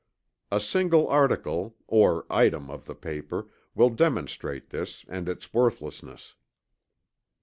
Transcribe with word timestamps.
A 0.51 0.59
single 0.59 1.07
article, 1.07 1.75
or 1.85 2.25
item 2.27 2.71
of 2.71 2.85
the 2.85 2.95
paper 2.95 3.49
will 3.75 3.91
demonstrate 3.91 4.71
this 4.71 5.05
and 5.07 5.29
its 5.29 5.53
worthlessness. 5.53 6.33